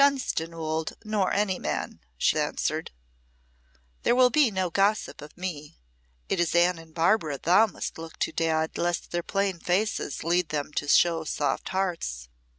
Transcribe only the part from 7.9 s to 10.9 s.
look to, Dad, lest their plain faces lead them to